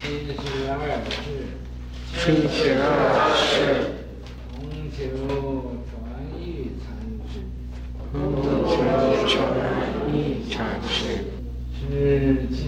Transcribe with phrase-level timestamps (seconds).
[0.00, 0.72] 七十二
[1.10, 1.12] 世，
[2.14, 2.86] 七十二
[3.34, 3.46] 世，
[4.54, 4.56] 弘
[4.90, 4.98] 修
[5.90, 5.92] 传
[6.40, 6.42] 义
[6.80, 6.86] 禅
[7.28, 7.34] 师，
[8.12, 8.16] 弘
[8.68, 8.76] 修
[9.26, 9.30] 传
[10.12, 10.14] 义
[10.50, 10.56] 禅
[10.88, 10.98] 师，
[11.90, 12.58] 是亲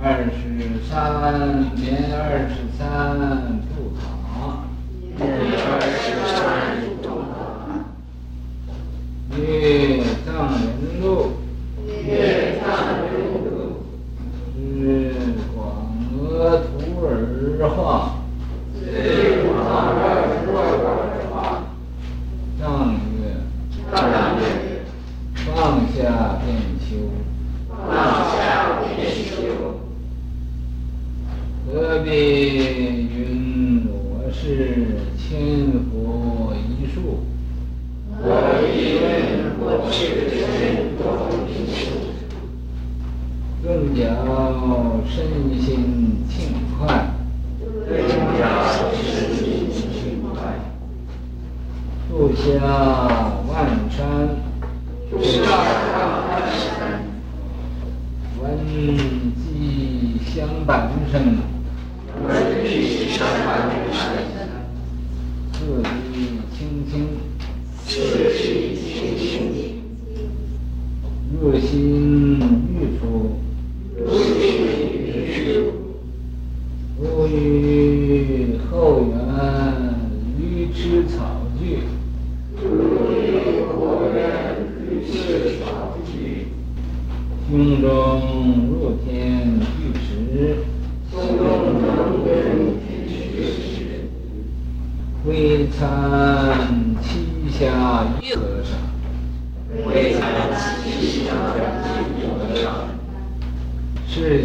[0.00, 0.30] 二十
[0.88, 2.78] 三年二十三
[3.66, 4.00] 度塔，
[5.16, 6.38] 年二十三
[7.02, 7.34] 度塔，
[9.36, 9.36] 月
[10.24, 10.62] 藏人
[11.02, 11.04] 路，
[12.06, 12.64] 月藏
[13.02, 13.10] 人
[13.42, 13.82] 路，
[14.54, 15.58] 是广
[16.14, 16.70] 额徒
[17.04, 17.06] 儿
[17.68, 18.22] 化，
[18.78, 18.86] 是
[19.42, 19.50] 广
[19.88, 19.98] 额
[20.44, 20.60] 徒儿
[21.28, 21.34] 化，
[22.60, 22.62] 藏
[22.94, 23.42] 月
[23.90, 23.92] 藏
[24.38, 24.40] 月，
[25.34, 25.46] 放
[25.92, 25.98] 下
[26.44, 26.46] 便
[26.78, 26.88] 修，
[27.68, 27.76] 放
[28.30, 28.38] 下
[28.94, 28.96] 便
[29.26, 29.34] 修，
[31.70, 33.92] 何必云我
[35.28, 35.36] 是千
[35.90, 37.20] 佛一树？
[38.16, 38.24] 何
[38.62, 38.96] 必云
[39.60, 39.62] 我
[39.92, 40.00] 是
[40.32, 41.04] 千佛
[41.44, 41.76] 一树？
[43.62, 44.00] 更教
[45.06, 45.16] 身
[45.60, 46.32] 心轻
[46.78, 47.12] 快，
[47.60, 47.92] 更
[48.38, 48.40] 教
[48.94, 49.04] 身
[49.36, 50.38] 心轻快，
[52.08, 52.42] 树下
[53.46, 54.00] 万山，
[55.10, 55.36] 树下
[56.26, 57.04] 万山，
[58.40, 58.42] 闻
[59.36, 59.44] 鸡
[60.24, 61.36] 相伴声，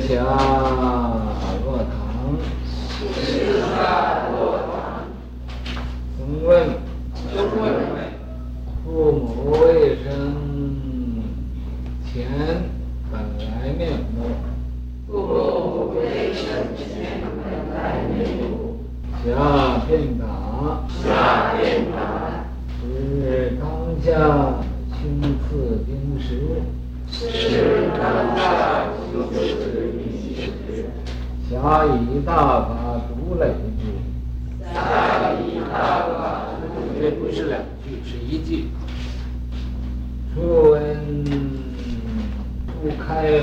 [0.01, 0.17] 行
[1.85, 2.37] 堂，
[3.13, 3.21] 释
[3.59, 3.71] 迦
[4.31, 4.73] 落堂，
[6.17, 6.49] 曾问
[7.33, 7.63] 曾问
[8.83, 9.21] 父母
[9.51, 10.05] 未生
[12.05, 12.11] 前
[13.11, 13.81] 本来面
[14.15, 14.17] 目，
[15.07, 15.97] 父母未
[16.33, 16.43] 生
[16.77, 16.81] 前
[17.21, 17.33] 本
[17.73, 17.75] 来
[18.09, 18.43] 面目，
[19.23, 19.27] 下
[19.87, 20.21] 便答，
[21.03, 21.07] 下
[21.57, 21.61] 便
[21.91, 21.95] 答，
[22.81, 22.83] 是
[23.59, 23.63] 当
[24.03, 24.07] 下
[24.99, 24.99] 青
[25.39, 25.89] 次冰
[26.19, 26.61] 石，
[27.09, 28.01] 是当
[28.35, 28.41] 下
[29.11, 29.33] 青次
[29.91, 30.31] 冰石，
[31.49, 31.53] 暇
[31.87, 32.19] 以
[32.73, 33.84] 大法独累之。
[34.73, 38.66] 暇以大法独累这不是两句，是一句。
[40.34, 41.23] 初闻
[42.81, 43.41] 不开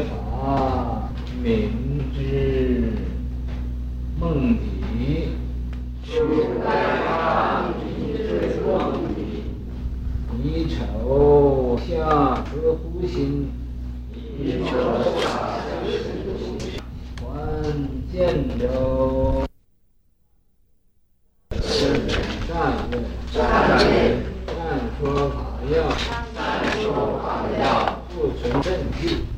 [28.81, 29.30] 7 you.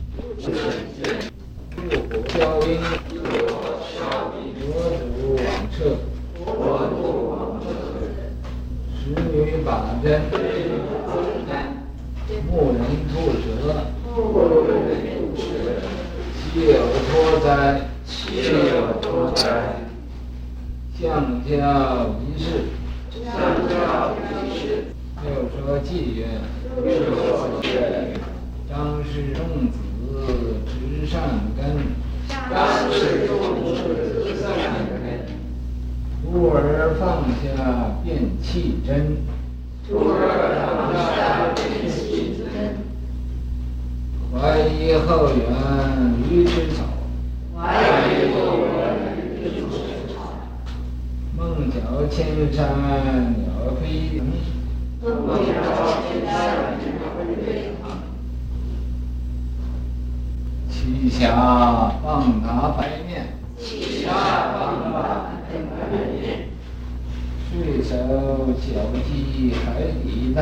[29.13, 29.77] 张氏种子
[30.65, 31.21] 植善
[31.55, 31.61] 根，
[32.49, 33.31] 张氏种
[33.63, 33.77] 子
[34.25, 34.49] 植善
[34.89, 35.29] 根，
[36.23, 36.57] 徒儿
[36.99, 39.19] 放下便气真，
[39.87, 40.11] 徒儿
[40.65, 42.43] 放下便契真，
[44.33, 45.45] 怀疑后缘
[46.31, 46.83] 鱼池草，
[47.55, 47.61] 怀
[48.09, 48.73] 疑后缘
[49.29, 50.17] 鱼池草，
[51.37, 51.77] 梦晓
[52.09, 52.57] 千山
[53.37, 54.17] 鸟飞。
[54.17, 54.25] 腾，
[55.27, 55.53] 梦晓
[56.01, 56.33] 千山
[56.81, 56.89] 鸟
[57.19, 57.21] 飞。
[57.45, 57.72] 腾，
[61.23, 61.31] 栖霞
[62.03, 64.11] 放达白面，栖霞
[64.59, 66.51] 放达白面，
[67.49, 67.95] 睡手
[68.59, 68.61] 巧
[69.07, 69.63] 击海
[70.03, 70.41] 底灯，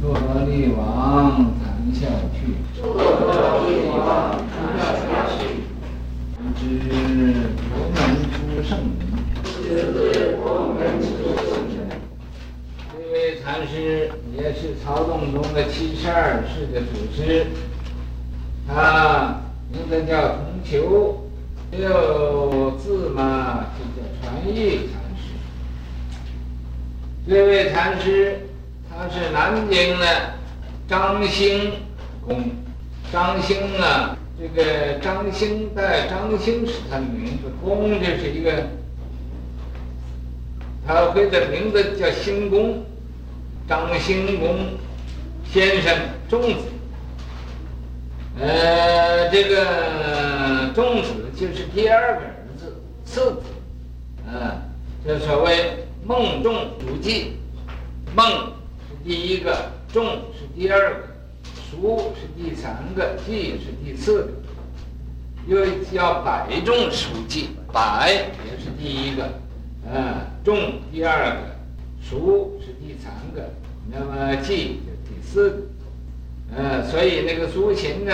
[0.00, 1.62] 秃王谈
[1.94, 2.00] 笑
[2.34, 2.38] 去，
[2.82, 4.82] 秃王谈笑
[5.38, 5.38] 去，
[6.58, 6.60] 知
[7.70, 7.96] 佛门
[8.32, 8.68] 出圣
[8.98, 9.00] 人，
[9.44, 9.54] 知
[10.42, 10.42] 佛
[10.74, 11.06] 门出
[11.38, 11.78] 圣人，
[12.90, 12.98] 摧
[13.40, 17.46] 残禅师也是曹洞宗的七十二世的祖师，
[18.68, 19.40] 他
[19.72, 21.28] 名字叫同求，
[21.72, 25.22] 又字嘛就叫传玉禅师。
[27.28, 28.38] 这位禅师
[28.88, 30.34] 他是南京的
[30.88, 31.72] 张兴
[32.26, 32.50] 公，
[33.12, 38.66] 张兴啊，这个张兴在张兴是他的名字，公就是一个。
[40.86, 42.84] 他会的名字叫兴公，
[43.68, 44.58] 张兴公
[45.44, 45.96] 先生
[46.28, 46.58] 仲子。
[48.40, 53.42] 呃，这个仲子就是第二个儿子，次子。
[54.32, 54.62] 嗯，
[55.04, 57.32] 这所谓孟仲叔季，
[58.14, 58.24] 孟
[58.88, 61.08] 是第一个，仲是第二个，
[61.68, 64.28] 叔是第三个，季是第四个。
[65.48, 69.28] 又叫百仲叔季，百也是第一个。
[69.92, 71.40] 嗯，仲第二个，
[72.00, 73.50] 叔是第三个，
[73.90, 75.56] 那么季是第四个。
[76.56, 78.12] 嗯，所以那个苏秦呢，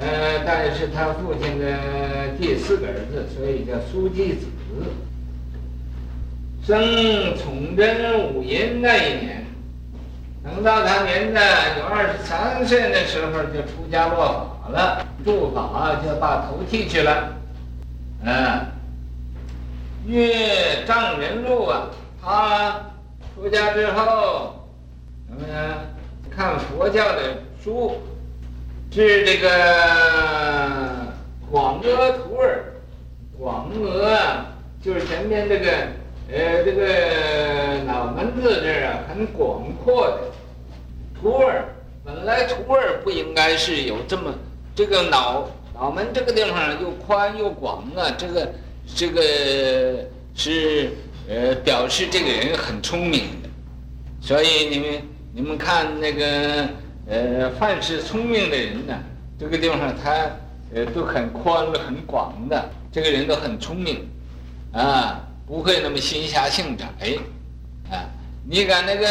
[0.00, 4.46] 呃，但是他父亲的第四个儿子，所以叫苏季子。
[6.66, 9.44] 生崇祯五寅那一年，
[10.42, 11.40] 等到他年呢
[11.78, 17.34] 有二十三岁的时候，就出家落法了，住法就把头剃去了。
[18.24, 18.60] 嗯。
[20.06, 21.90] 阅丈人录啊，
[22.22, 22.80] 他
[23.34, 24.66] 出家之后，
[25.28, 25.74] 什么呢？
[26.30, 28.00] 看佛教的书，
[28.90, 29.50] 是这个
[31.50, 32.64] 广阿图尔，
[33.38, 33.70] 广
[34.00, 34.46] 阿
[34.82, 35.70] 就是前面这个，
[36.32, 40.18] 呃，这个脑门子这儿啊，很广阔的。
[41.20, 41.64] 图尔
[42.04, 44.34] 本来图尔不应该是有这么
[44.74, 48.52] 这个脑脑门这个地方又宽又广啊，这个。
[48.86, 49.22] 这个
[50.34, 50.90] 是
[51.26, 53.48] 呃表示这个人很聪明的，
[54.20, 56.68] 所以你们你们看那个
[57.08, 58.94] 呃凡是聪明的人呢，
[59.38, 60.12] 这个地方他
[60.74, 64.06] 呃都很宽很广的，这个人都很聪明，
[64.74, 66.86] 啊不会那么心狭性窄，
[67.90, 68.08] 啊
[68.46, 69.06] 你看那个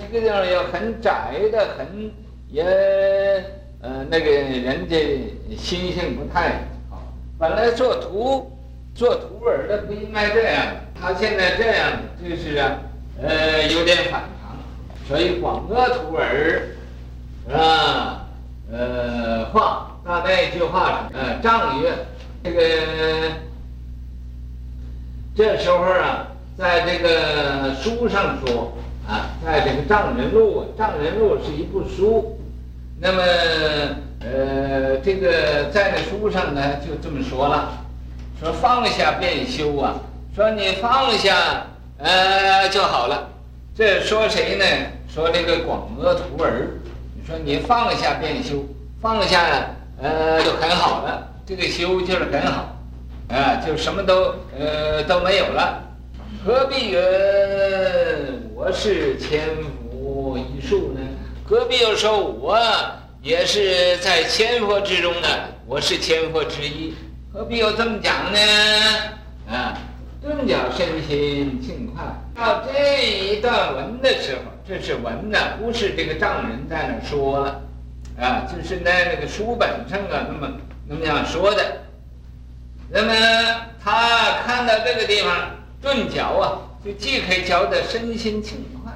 [0.00, 2.10] 这个地方要很窄的很
[2.48, 2.62] 也
[3.80, 4.96] 呃那个人家
[5.56, 6.60] 心性不太
[6.90, 7.02] 好，
[7.38, 8.50] 本来做徒。
[8.96, 12.78] 做徒儿的不应该这样，他现在这样就是啊，
[13.20, 14.56] 呃，有点反常，
[15.08, 16.62] 所以广阿图尔，
[17.52, 18.28] 啊，
[18.70, 21.92] 呃，话那那句话是，呃，丈曰，
[22.44, 22.60] 这个
[25.36, 28.72] 这时候啊，在这个书上说
[29.08, 32.38] 啊，在这个丈人录，丈人录是一部书，
[33.00, 33.20] 那么
[34.20, 37.80] 呃，这个在那书上呢就这么说了。
[38.40, 39.94] 说放下便修啊！
[40.34, 41.66] 说你放下，
[41.98, 43.28] 呃就好了。
[43.76, 44.64] 这说谁呢？
[45.12, 46.68] 说这个广阿图尔。
[47.16, 48.64] 你说你放下便修，
[49.00, 49.70] 放下
[50.00, 51.28] 呃就很好了。
[51.46, 52.73] 这个修就是很好，
[53.28, 55.82] 啊、就什么都呃都没有了。
[56.44, 56.98] 何必云
[58.54, 59.48] 我是千
[59.90, 61.00] 佛一数呢？
[61.44, 62.58] 何必又说我
[63.22, 65.28] 也是在千佛之中呢？
[65.66, 66.94] 我是千佛之一。
[67.32, 68.38] 何必又这么讲呢？
[69.50, 69.78] 啊，
[70.22, 72.04] 顿觉身心轻快。
[72.34, 77.60] 到这一段文的时候，这是文呢，不是这个丈人在那说了，
[78.20, 80.52] 啊，就是在那个书本上啊，那么
[80.86, 81.83] 那么样说的。
[82.96, 83.12] 那么
[83.82, 85.50] 他看到这个地方，
[85.82, 88.92] 顿脚啊，就既可以觉得身心轻快，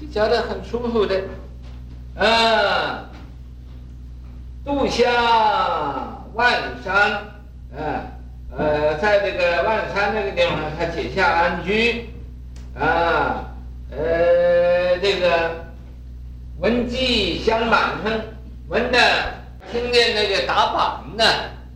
[0.00, 1.20] 就觉得很舒服的，
[2.14, 3.10] 啊，
[4.64, 5.10] 度下
[6.34, 7.24] 万山。
[7.76, 8.06] 嗯，
[8.56, 12.08] 呃，在这个万山这个地方，他结下安居，
[12.78, 13.50] 啊，
[13.90, 15.64] 呃，这个
[16.60, 18.20] 闻鸡相板声，
[18.68, 18.98] 闻的
[19.72, 21.24] 听见那个打板呢，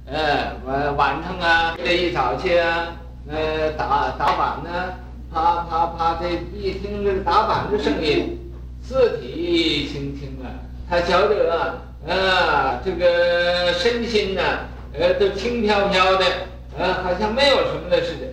[0.06, 2.94] 呃，晚晚上啊，这一早去啊，
[3.28, 4.94] 呃，打打板呢，
[5.32, 8.38] 啪啪啪，这一听这个打板的声音，
[8.82, 10.46] 四体轻轻啊，
[10.88, 11.74] 他晓得啊，
[12.06, 14.42] 啊，这个身心呢。
[14.96, 16.24] 呃，都轻飘飘的，
[16.78, 18.28] 呃，好像没有什么的似的，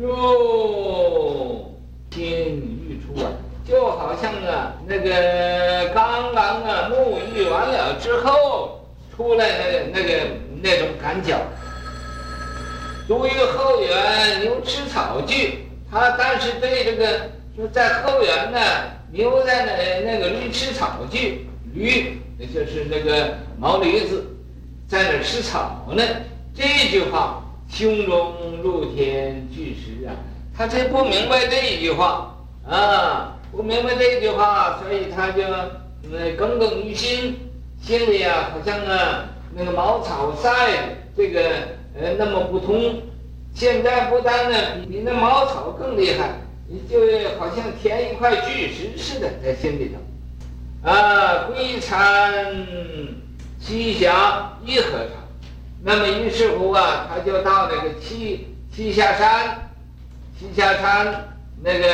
[0.00, 1.74] 哟，
[2.12, 2.22] 心
[2.88, 3.26] 欲出啊，
[3.66, 8.86] 就好像啊，那个刚刚啊沐浴完了之后
[9.16, 10.20] 出来的那个
[10.62, 11.36] 那种感觉。
[13.06, 18.58] 独于后园牛吃草具，他但是对这个说在后园呢，
[19.10, 24.24] 牛在那那个驴吃草具，驴那就是那个毛驴子。
[24.88, 26.02] 在那吃草呢？
[26.54, 30.16] 这句话胸中露天巨石啊！
[30.56, 32.34] 他这不明白这一句话
[32.66, 33.36] 啊！
[33.52, 35.42] 不明白这句话，所以他就
[36.10, 37.36] 那耿耿于心，
[37.82, 40.50] 心里啊好像啊那个茅草塞
[41.16, 41.40] 这个
[42.00, 43.02] 呃那么不通。
[43.54, 46.30] 现在不但呢比比那茅草更厉害，
[46.68, 47.00] 你就
[47.38, 50.88] 好像填一块巨石似的在心里头。
[50.88, 52.44] 啊，归参
[53.60, 55.10] 栖霞一和尚，
[55.82, 58.38] 那么于是乎啊，他就到那个栖
[58.72, 59.70] 栖霞山，
[60.40, 61.84] 栖霞山那个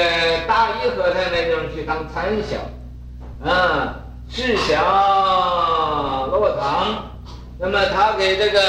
[0.46, 7.11] 大一和尚那地方去当参晓，啊，侍讲落堂，
[7.58, 8.61] 那么他给这个。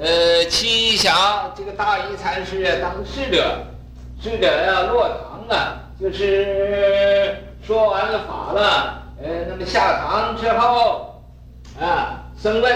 [0.00, 3.66] 呃，栖霞这个大一禅师啊，当侍者，
[4.22, 11.20] 侍者要落堂啊，就是说完了法了，呃，那么下堂之后，
[11.80, 12.72] 啊，僧问，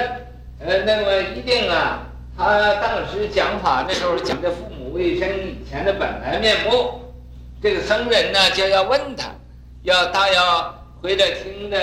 [0.59, 2.01] 呃，那么一定啊，
[2.37, 7.03] 他当时讲法的时候讲的父母未生以前的本来面目，
[7.63, 9.29] 这个僧人呢就要问他，
[9.85, 11.79] 要他要回来听的。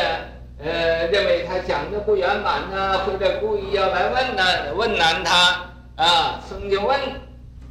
[0.62, 7.00] 呃，认为他讲的不圆满呢，或者故意要来问呢，问难他啊，僧就问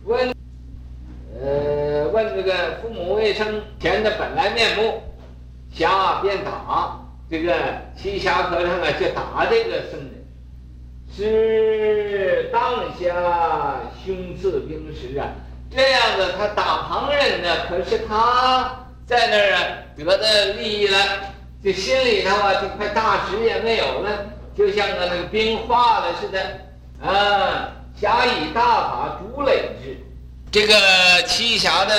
[0.04, 0.34] 问，
[1.38, 5.02] 呃，问这个父母未生前的本来面目，
[5.70, 6.98] 霞便打
[7.30, 7.52] 这个
[7.94, 10.24] 栖霞和尚啊，就打这个僧人，
[11.14, 15.28] 是当下凶刺冰石啊，
[15.70, 19.60] 这样子他打旁人呢，可是他在那儿啊
[19.94, 20.98] 得的利益了。
[21.62, 26.40] 这心里头啊，这块大石也没有了，就像个那个冰化了似的。
[27.00, 29.96] 啊，侠以大法筑垒之，
[30.50, 30.74] 这个
[31.26, 31.94] 栖霞的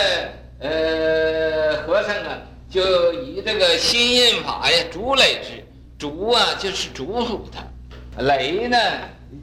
[0.59, 2.37] 呃和尚啊，
[2.69, 5.65] 就以这个心印法呀筑垒之，
[5.97, 8.77] 筑啊就是嘱咐他，垒呢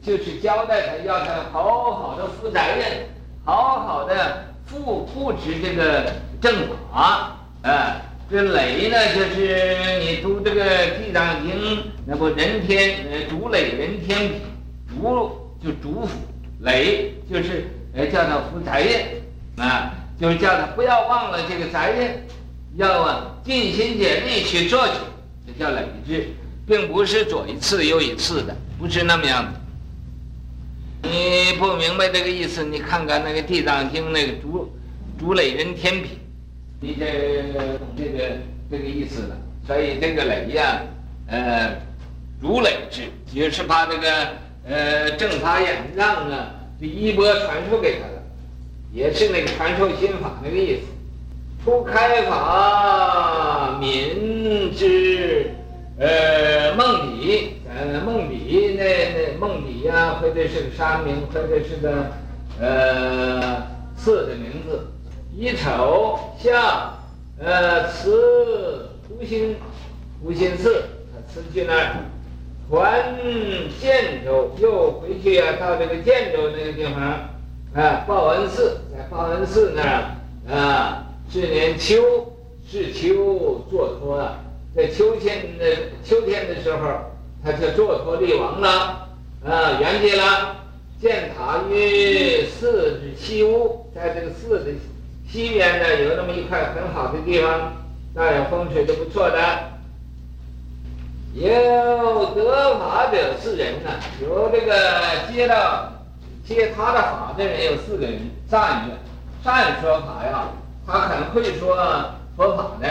[0.02, 3.06] 就是交代他要他好好的负责任，
[3.44, 8.02] 好好的布布置这个正法啊。
[8.28, 10.64] 这累呢，就是你读这个
[10.98, 14.40] 《地藏经》，那不人天呃，主垒人天品，
[14.88, 15.30] 嘱
[15.62, 16.08] 就嘱咐，
[16.60, 22.26] 垒就是呃叫他负责任啊，就是叫他不要忘了这个责任，
[22.74, 24.94] 要啊尽心竭力去做去，
[25.46, 26.28] 这叫累制，
[26.66, 31.08] 并不是左一次右一次的，不是那么样的。
[31.08, 34.74] 你不明白这个意思，你看看那个《地藏经》那个主
[35.16, 36.25] 主垒人天品。
[36.86, 37.64] 你这懂
[37.98, 38.36] 这个
[38.70, 40.82] 这个意思了，所以这个垒呀，
[41.26, 41.72] 呃，
[42.40, 43.02] 如垒之，
[43.32, 44.08] 也是把这个
[44.68, 48.22] 呃正法眼藏啊，这衣钵传授给他了，
[48.92, 50.82] 也是那个传授心法那个意思。
[51.64, 55.50] 初开法民之，
[55.98, 62.12] 呃，梦底，呃，梦底那那梦底呀，或者是个山名，或者是个
[62.60, 63.66] 呃
[63.96, 64.86] 寺的名字。
[65.38, 66.94] 一瞅像，
[67.38, 69.54] 呃，辞湖心，
[70.22, 71.96] 湖心寺，他辞去那儿，
[72.70, 73.14] 还
[73.78, 77.02] 建州，又回去啊，到这个建州那个地方，
[77.74, 80.16] 啊，报恩寺，在报恩寺那儿，
[80.50, 82.32] 啊，是年秋，
[82.66, 84.38] 是秋坐脱啊，
[84.74, 85.66] 在秋天的
[86.02, 86.88] 秋天的时候，
[87.44, 89.06] 他就坐脱立王了，
[89.44, 90.56] 啊，圆寂了，
[90.98, 94.70] 建塔于寺之西屋，在这个寺的。
[95.30, 97.72] 西边呢，有那么一块很好的地方，
[98.14, 99.38] 那有风水都不错的。
[101.34, 103.90] 有得法者四人呢，
[104.22, 104.74] 有这个
[105.30, 105.92] 接到
[106.46, 108.18] 接他的法的人有四个人。
[108.48, 108.94] 善曰，
[109.44, 110.48] 善说法呀，
[110.86, 111.76] 他很会说
[112.36, 112.88] 佛法的，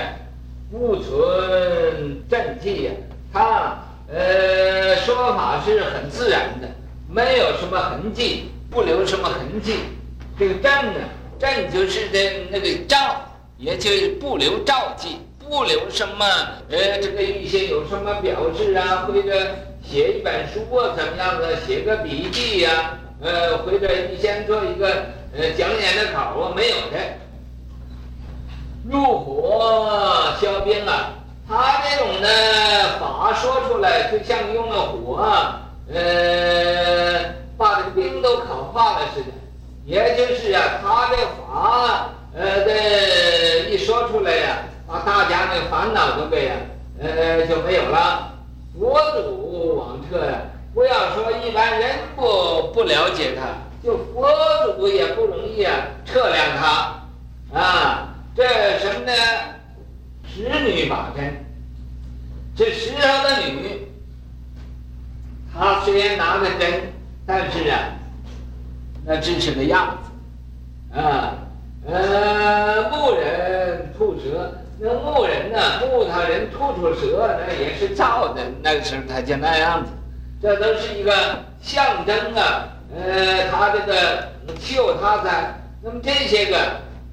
[0.69, 2.91] 不存正气呀。
[3.33, 3.77] 他
[4.13, 6.67] 呃说法是很自然的，
[7.09, 9.79] 没有什么痕迹，不留什么痕迹。
[10.37, 10.99] 这个正呢？
[11.39, 12.97] 正就是的那个照，
[13.57, 16.25] 也就是不留照迹，不留什么
[16.69, 24.87] 呃，这个一些有什么表示啊，或者写一本书啊，怎么样的，写个笔记呀、呃，或者你先做一个
[25.37, 26.97] 呃讲演的稿啊，没有的。
[28.89, 31.13] 入火消冰啊，
[31.49, 35.25] 他这种的法说出来，就像用了火，
[35.91, 39.27] 呃，把这个冰都烤化了似的。
[39.85, 46.51] 也就是啊，他的法，呃，这一说出来呀，把大家的烦恼都给，
[46.99, 48.33] 呃，就没有了。
[48.73, 50.41] 佛祖往彻呀，
[50.73, 53.43] 不要说一般人不不了解他，
[53.83, 54.27] 就佛
[54.75, 55.73] 祖也不容易啊
[56.03, 58.43] 测量他，啊，这
[58.79, 59.13] 什么呢？
[60.27, 61.45] 石女把针，
[62.55, 63.87] 这石上的女，
[65.53, 66.91] 她虽然拿着针，
[67.27, 67.91] 但是啊。
[69.07, 71.35] 那真是个样子，啊，
[71.85, 79.91] 呃，木人吐舌，那木人呢，木头人吐出舌，那也是造的，那个时候他就那样子，
[80.41, 81.13] 这都是一个
[81.62, 82.69] 象征啊。
[82.95, 86.57] 呃，他这个秀他在，那么这些个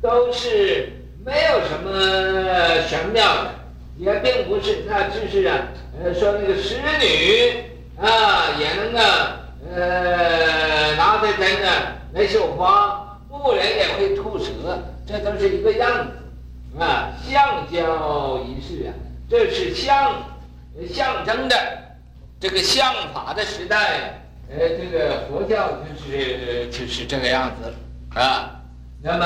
[0.00, 0.92] 都是
[1.26, 3.50] 没有什么玄妙的，
[3.98, 5.58] 也并不是，那只是啊，
[6.02, 7.64] 呃，说那个使女
[8.00, 9.40] 啊，也能啊，
[9.70, 11.68] 呃，拿着针呢
[12.14, 18.90] 来绣花，木人也会吐舌，这都是一个样子啊，相交一事啊，
[19.30, 20.14] 这是象
[20.92, 21.56] 象征的
[22.40, 24.18] 这个相法的时代。
[24.50, 27.72] 呃，这个佛教就是就是这个样子
[28.18, 28.50] 啊。
[29.00, 29.24] 那么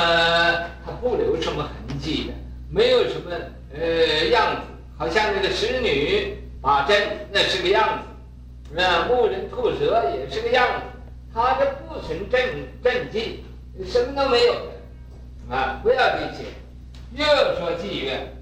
[0.85, 2.35] 它不留什么痕迹的，
[2.71, 3.33] 没有什么
[3.75, 4.61] 呃样子，
[4.97, 6.97] 好像那个侍女把针，
[7.33, 8.05] 那是个样子，
[8.73, 10.83] 那，木人吐舌也是个样子，
[11.33, 12.41] 他这不存正
[12.83, 13.45] 正气，
[13.85, 14.55] 什么都没有
[15.49, 15.81] 啊！
[15.83, 16.45] 不要理解。
[17.15, 18.33] 又说妓院，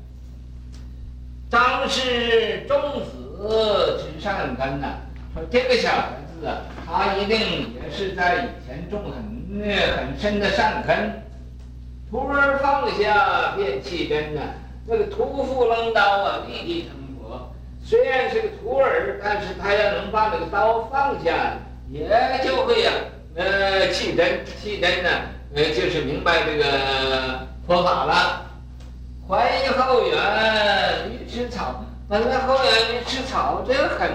[1.51, 4.97] 张氏种子之善根呐，
[5.35, 6.09] 说这个小孩
[6.41, 6.63] 子啊。
[6.87, 7.39] 他一定
[7.75, 9.63] 也是在以前种很
[9.97, 11.23] 很深的善根，
[12.11, 14.41] 徒儿放下便弃针呐，
[14.87, 17.04] 那个徒负楞刀啊，立地成。
[17.85, 21.59] 虽然是个徒儿，但是他要能把那个刀放下，
[21.91, 22.09] 也
[22.43, 22.93] 就会呀、
[23.37, 25.11] 呃，气真气真呢，
[25.55, 28.47] 呃，就是明白这个佛法了。
[29.29, 34.11] 怀疑后园欲吃草，本来后园欲吃草，这个很。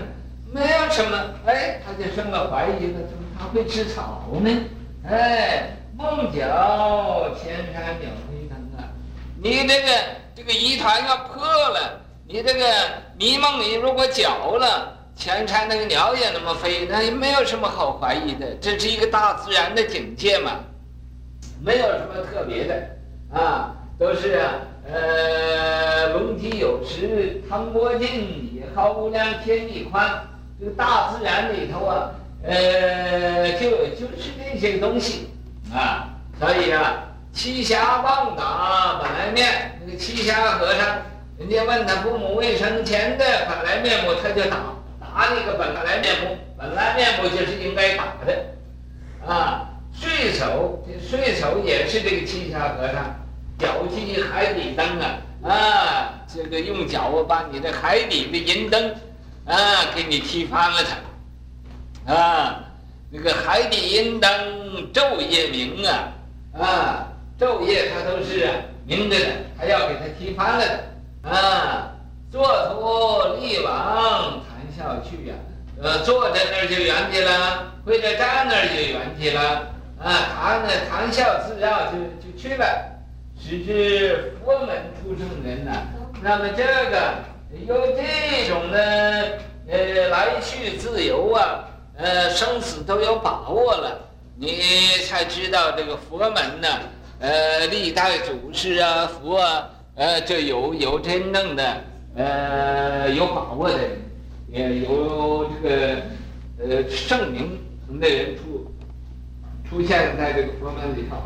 [0.52, 4.50] 没有什么，哎，他就生了怀疑了，怎么他会吃草呢？
[5.08, 6.40] 哎，梦觉
[7.40, 8.90] 千山鸟飞腾啊！
[9.40, 9.92] 你这个
[10.36, 12.64] 这个仪坛要破了，你这个
[13.18, 20.60] 迷梦里如果搅了，前山那个鸟也那么飞，那也没有什么好怀疑的，这是一个大自然的境界嘛，
[21.60, 22.88] 没有什么特别的，
[23.34, 24.54] 啊，都是啊，
[24.88, 30.24] 呃，龙体有时，汤波尽，野浩无量，天地宽。
[30.60, 32.12] 这个大自然里头啊，
[32.44, 35.30] 呃，就就是这些东西
[35.74, 40.86] 啊，所以啊，栖霞棒打本来面，那个栖霞和尚，
[41.40, 44.58] 人家问他父母未生前的本来面目，他就打
[45.00, 48.46] 打那个本来面目，本来面目就是应该打的，
[49.26, 53.16] 啊，岁首这岁首也是这个栖霞和尚，
[53.58, 58.94] 脚踢海底灯啊，啊，这个用脚把你的海底的银灯。
[59.46, 59.56] 啊，
[59.96, 60.78] 给你踢翻了
[62.06, 62.66] 它，啊，
[63.10, 64.30] 那个海底银灯
[64.94, 66.14] 昼夜明啊，
[66.54, 67.08] 啊，
[67.40, 68.48] 昼夜它都是
[68.86, 69.26] 明着的，
[69.58, 70.84] 还要给它踢翻了的，
[71.24, 71.92] 啊，
[72.32, 72.42] 坐
[72.74, 75.36] 脱立往谈笑去呀，
[75.82, 79.68] 呃，坐在那儿就圆寂了，或者站那儿就圆寂了，
[80.02, 82.66] 啊，谈呢谈笑自要就就去了，
[83.40, 85.72] 使之佛门出圣人呐，
[86.22, 87.30] 那么这个。
[87.66, 88.78] 有这种呢，
[89.68, 91.66] 呃，来去自由啊，
[91.98, 94.00] 呃，生死都有把握了，
[94.38, 94.62] 你
[95.08, 96.68] 才知道这个佛门呢，
[97.20, 99.68] 呃，历代祖师啊，佛啊，
[100.00, 101.84] 呃，就有有真正的，
[102.16, 103.78] 呃，有把握的，
[104.50, 106.02] 也有这个，
[106.58, 107.60] 呃，圣明
[108.00, 108.72] 的人出
[109.70, 111.18] 出现在这个佛门里头。